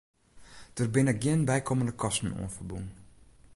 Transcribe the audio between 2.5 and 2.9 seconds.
ferbûn.